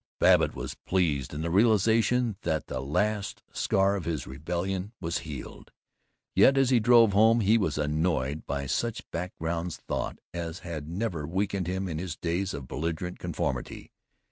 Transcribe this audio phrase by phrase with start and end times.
[0.19, 5.71] Babbitt was pleased in the realization that the last scar of his rebellion was healed,
[6.33, 11.27] yet as he drove home he was annoyed by such background thoughts as had never
[11.27, 13.91] weakened him in his days of belligerent conformity.